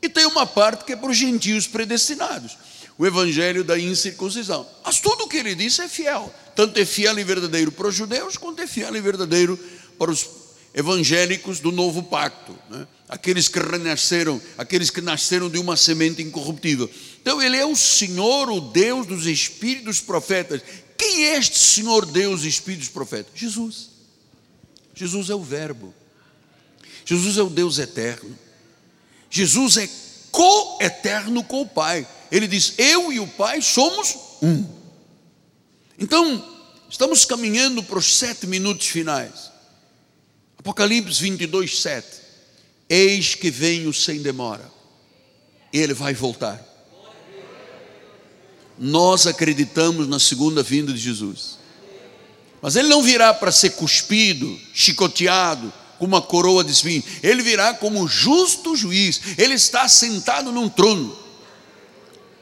[0.00, 2.58] e tem uma parte que é para os gentios predestinados,
[2.98, 4.66] o evangelho da incircuncisão.
[4.84, 7.94] Mas tudo o que ele disse é fiel, tanto é fiel e verdadeiro para os
[7.94, 9.58] judeus, quanto é fiel e verdadeiro
[9.98, 10.41] para os
[10.74, 12.86] evangélicos do novo pacto, né?
[13.08, 16.90] aqueles que renasceram, aqueles que nasceram de uma semente incorruptível.
[17.20, 20.62] Então, Ele é o Senhor, o Deus dos Espíritos profetas.
[20.96, 23.32] Quem é este Senhor Deus, Espíritos profetas?
[23.34, 23.90] Jesus.
[24.94, 25.94] Jesus é o Verbo.
[27.04, 28.38] Jesus é o Deus eterno.
[29.30, 29.88] Jesus é
[30.30, 32.06] co-eterno com o Pai.
[32.30, 34.64] Ele diz: Eu e o Pai somos um.
[35.98, 36.42] Então,
[36.88, 39.51] estamos caminhando para os sete minutos finais.
[40.62, 42.06] Apocalipse 22, 7.
[42.88, 44.70] Eis que venho sem demora,
[45.72, 46.64] ele vai voltar.
[48.78, 51.58] Nós acreditamos na segunda vinda de Jesus,
[52.60, 57.74] mas ele não virá para ser cuspido, chicoteado, com uma coroa de espinho, ele virá
[57.74, 61.18] como justo juiz, ele está sentado num trono,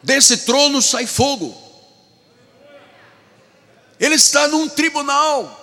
[0.03, 1.57] desse trono sai fogo,
[3.99, 5.60] ele está num tribunal,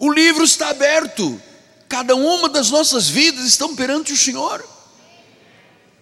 [0.00, 1.40] o livro está aberto.
[1.86, 4.66] Cada uma das nossas vidas estão perante o Senhor.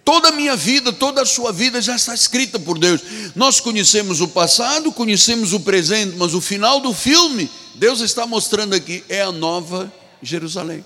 [0.04, 3.02] Toda a minha vida, toda a sua vida já está escrita por Deus.
[3.34, 8.74] Nós conhecemos o passado, conhecemos o presente, mas o final do filme, Deus está mostrando
[8.74, 10.84] aqui, é a nova Jerusalém.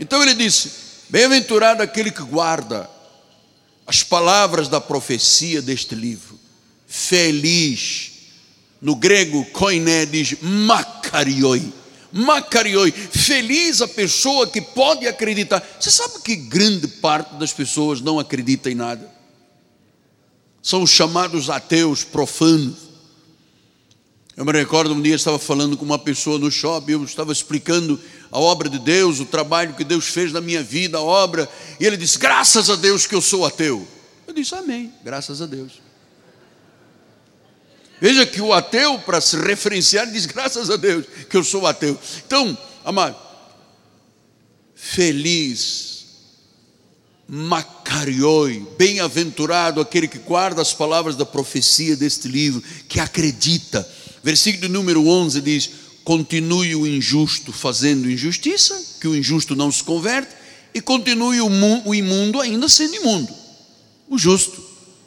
[0.00, 0.70] Então ele disse:
[1.10, 2.90] Bem-aventurado aquele que guarda
[3.86, 6.40] as palavras da profecia deste livro.
[6.88, 8.12] Feliz,
[8.80, 11.83] no grego, koiné diz makarioi
[12.16, 15.60] Macarioi, feliz a pessoa que pode acreditar.
[15.80, 19.12] Você sabe que grande parte das pessoas não acredita em nada?
[20.62, 22.76] São os chamados ateus profanos.
[24.36, 28.00] Eu me recordo um dia estava falando com uma pessoa no shopping, eu estava explicando
[28.30, 31.48] a obra de Deus, o trabalho que Deus fez na minha vida, a obra,
[31.80, 33.86] e ele disse: "Graças a Deus que eu sou ateu".
[34.24, 35.72] Eu disse: "Amém, graças a Deus".
[38.00, 41.98] Veja que o ateu, para se referenciar, diz: graças a Deus que eu sou ateu.
[42.26, 43.16] Então, amado,
[44.74, 46.06] feliz,
[47.26, 53.88] macarioi, bem-aventurado aquele que guarda as palavras da profecia deste livro, que acredita.
[54.22, 55.70] Versículo número 11 diz:
[56.04, 60.34] continue o injusto fazendo injustiça, que o injusto não se converte,
[60.74, 63.32] e continue o imundo ainda sendo imundo.
[64.08, 64.62] O justo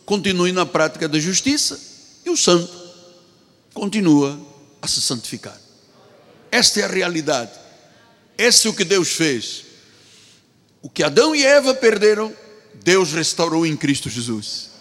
[0.06, 1.80] continue na prática da justiça
[2.26, 2.77] e o santo
[3.78, 4.40] continua
[4.82, 5.56] a se santificar.
[6.52, 7.52] Esta é a realidade.
[8.36, 9.66] Este é o que Deus fez.
[10.82, 12.36] O que Adão e Eva perderam,
[12.84, 14.72] Deus restaurou em Cristo Jesus.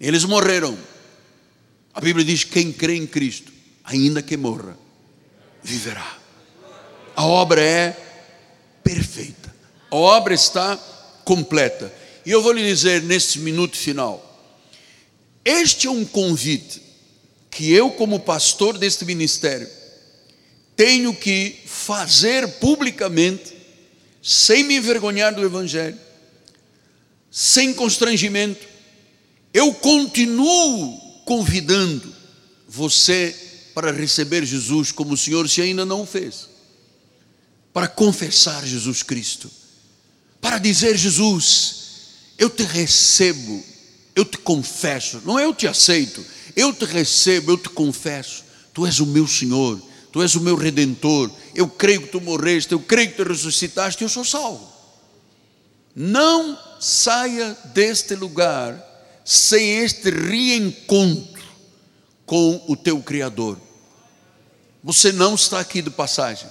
[0.00, 0.78] Eles morreram.
[1.92, 3.52] A Bíblia diz: quem crê em Cristo,
[3.84, 4.78] ainda que morra,
[5.62, 6.18] viverá.
[7.14, 7.90] A obra é
[8.82, 9.54] perfeita.
[9.90, 10.78] A obra está
[11.26, 11.92] completa.
[12.24, 14.29] E eu vou lhe dizer nesse minuto final:
[15.44, 16.82] este é um convite
[17.50, 19.68] que eu, como pastor deste ministério,
[20.76, 23.54] tenho que fazer publicamente,
[24.22, 25.98] sem me envergonhar do Evangelho,
[27.30, 28.66] sem constrangimento,
[29.52, 32.14] eu continuo convidando
[32.68, 33.34] você
[33.74, 36.48] para receber Jesus como o Senhor, se ainda não o fez,
[37.72, 39.50] para confessar Jesus Cristo,
[40.40, 41.76] para dizer: Jesus,
[42.38, 43.62] eu te recebo,
[44.14, 46.24] eu te confesso, não é eu te aceito,
[46.56, 49.80] eu te recebo, eu te confesso, tu és o meu Senhor,
[50.12, 54.02] tu és o meu redentor, eu creio que tu morreste, eu creio que tu ressuscitaste,
[54.02, 54.68] eu sou salvo.
[55.94, 58.86] Não saia deste lugar
[59.24, 61.42] sem este reencontro
[62.24, 63.58] com o teu Criador.
[64.82, 66.48] Você não está aqui de passagem,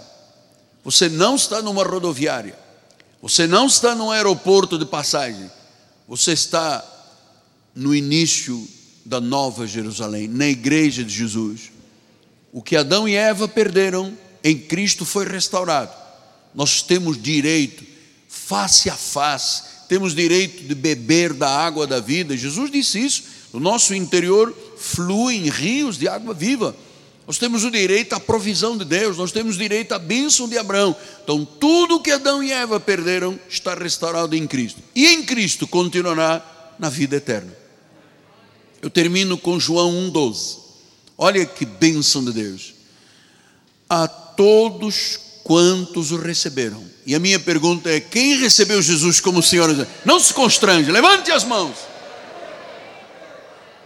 [0.84, 2.58] você não está numa rodoviária,
[3.22, 5.50] você não está num aeroporto de passagem,
[6.08, 6.84] você está
[7.76, 8.68] no início
[9.06, 11.72] da nova Jerusalém, na igreja de Jesus.
[12.52, 15.92] O que Adão e Eva perderam em Cristo foi restaurado.
[16.54, 17.84] Nós temos direito,
[18.28, 22.38] face a face, temos direito de beber da água da vida.
[22.38, 23.24] Jesus disse isso.
[23.52, 26.76] No nosso interior fluem rios de água viva.
[27.26, 30.96] Nós temos o direito à provisão de Deus, nós temos direito à bênção de Abraão.
[31.24, 34.82] Então, tudo que Adão e Eva perderam está restaurado em Cristo.
[34.96, 36.44] E em Cristo continuará
[36.80, 37.59] na vida eterna.
[38.82, 40.58] Eu termino com João 1,12.
[41.18, 42.74] Olha que bênção de Deus.
[43.90, 46.84] A todos quantos o receberam.
[47.06, 49.70] E a minha pergunta é: quem recebeu Jesus como Senhor?
[50.06, 51.76] Não se constrange, levante as mãos.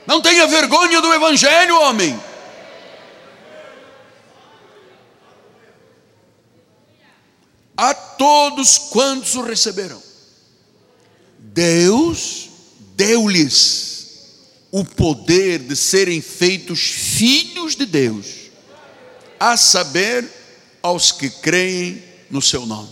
[0.06, 2.20] Não tenha vergonha do Evangelho, homem.
[7.76, 10.02] A todos quantos o receberam,
[11.40, 12.50] Deus
[12.96, 13.93] deu-lhes
[14.76, 18.26] o poder de serem feitos filhos de Deus,
[19.40, 20.28] a saber,
[20.82, 22.90] aos que creem no seu nome.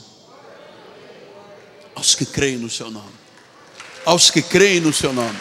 [1.96, 3.12] Aos que creem no seu nome.
[4.06, 5.40] Aos que creem no seu nome.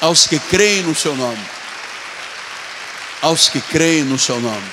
[0.00, 1.46] Aos que creem no seu nome.
[3.22, 4.70] Aos que creem no seu nome.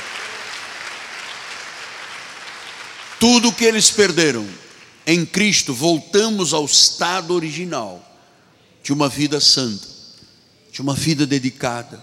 [3.19, 4.47] Tudo que eles perderam
[5.05, 8.03] em Cristo, voltamos ao estado original
[8.81, 9.96] de uma vida santa
[10.77, 11.99] de uma vida dedicada,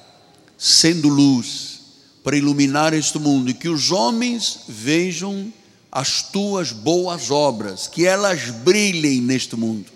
[0.59, 1.79] sendo luz
[2.25, 5.53] para iluminar este mundo e que os homens vejam
[5.93, 9.87] as tuas boas obras, que elas brilhem neste mundo,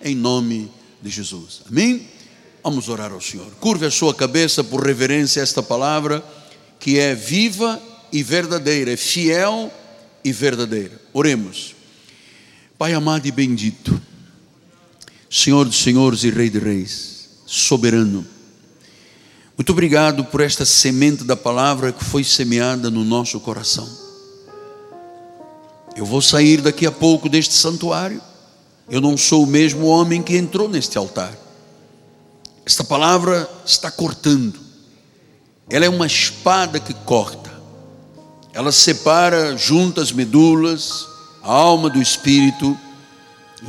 [0.00, 0.70] em nome
[1.02, 1.62] de Jesus.
[1.68, 2.06] Amém?
[2.62, 3.50] Vamos orar ao Senhor.
[3.56, 6.24] Curve a sua cabeça por reverência a esta palavra
[6.78, 7.82] que é viva
[8.12, 9.68] e verdadeira, é fiel
[10.22, 11.00] e verdadeira.
[11.12, 11.74] Oremos.
[12.78, 14.00] Pai amado e bendito,
[15.28, 17.17] Senhor dos senhores e Rei de reis,
[17.48, 18.26] soberano.
[19.56, 23.88] Muito obrigado por esta semente da palavra que foi semeada no nosso coração.
[25.96, 28.20] Eu vou sair daqui a pouco deste santuário.
[28.88, 31.34] Eu não sou o mesmo homem que entrou neste altar.
[32.66, 34.60] Esta palavra está cortando.
[35.70, 37.50] Ela é uma espada que corta.
[38.52, 41.06] Ela separa junto as medulas,
[41.42, 42.78] a alma do espírito,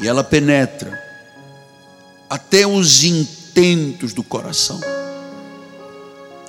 [0.02, 1.02] e ela penetra
[2.30, 4.80] até os intestinos intentos do coração.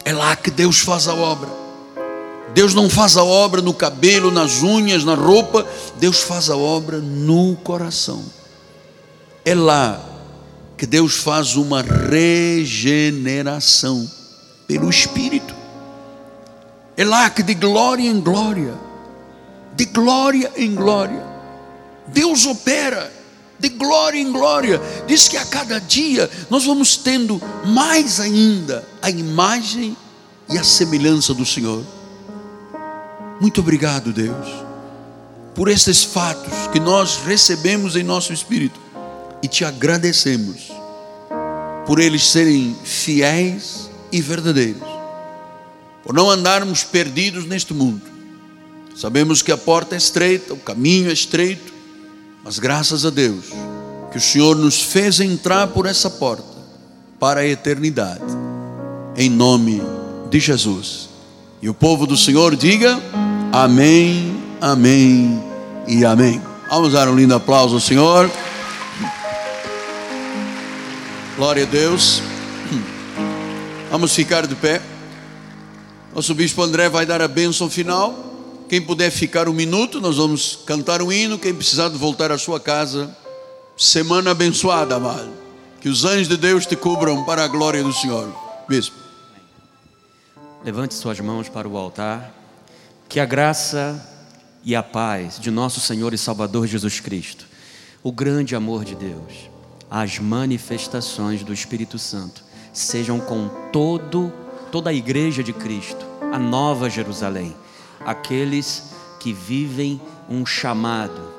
[0.04, 1.48] É lá que Deus faz a obra.
[2.52, 5.66] Deus não faz a obra no cabelo, nas unhas, na roupa,
[5.98, 8.22] Deus faz a obra no coração.
[9.44, 10.04] É lá
[10.76, 14.10] que Deus faz uma regeneração
[14.66, 15.54] pelo Espírito.
[16.96, 18.74] É lá que de glória em glória,
[19.74, 21.24] de glória em glória,
[22.08, 23.19] Deus opera
[23.60, 24.80] de glória em glória.
[25.06, 29.96] Diz que a cada dia nós vamos tendo mais ainda a imagem
[30.48, 31.84] e a semelhança do Senhor.
[33.40, 34.48] Muito obrigado, Deus,
[35.54, 38.80] por estes fatos que nós recebemos em nosso espírito
[39.42, 40.70] e te agradecemos
[41.86, 44.86] por eles serem fiéis e verdadeiros,
[46.02, 48.02] por não andarmos perdidos neste mundo.
[48.94, 51.72] Sabemos que a porta é estreita, o caminho é estreito,
[52.42, 53.46] mas graças a Deus
[54.10, 56.44] que o Senhor nos fez entrar por essa porta
[57.18, 58.24] para a eternidade.
[59.16, 59.82] Em nome
[60.30, 61.08] de Jesus.
[61.60, 62.98] E o povo do Senhor diga:
[63.52, 65.42] Amém, Amém
[65.86, 66.40] e Amém.
[66.70, 68.30] Vamos dar um lindo aplauso ao Senhor.
[71.36, 72.22] Glória a Deus.
[73.90, 74.80] Vamos ficar de pé.
[76.14, 78.29] Nosso bispo André vai dar a bênção final.
[78.70, 81.36] Quem puder ficar um minuto, nós vamos cantar um hino.
[81.36, 83.10] Quem precisar de voltar à sua casa,
[83.76, 85.32] semana abençoada, amado.
[85.80, 88.32] Que os anjos de Deus te cubram para a glória do Senhor.
[88.68, 88.94] Bispo.
[90.64, 92.32] Levante suas mãos para o altar.
[93.08, 94.08] Que a graça
[94.62, 97.46] e a paz de nosso Senhor e Salvador Jesus Cristo,
[98.04, 99.50] o grande amor de Deus,
[99.90, 104.32] as manifestações do Espírito Santo sejam com todo
[104.70, 107.52] toda a igreja de Cristo, a nova Jerusalém,
[108.04, 111.34] aqueles que vivem um chamado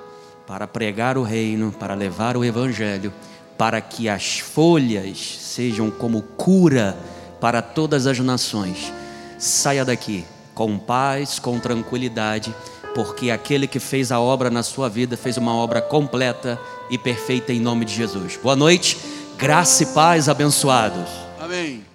[0.46, 3.14] para pregar o reino, para levar o evangelho,
[3.58, 6.98] para que as folhas sejam como cura
[7.40, 8.92] para todas as nações.
[9.38, 12.54] Saia daqui com paz, com tranquilidade,
[12.94, 16.60] porque aquele que fez a obra na sua vida fez uma obra completa
[16.90, 18.38] e perfeita em nome de Jesus.
[18.42, 18.98] Boa noite,
[19.38, 21.10] graça e paz abençoados.
[21.40, 21.91] Amém.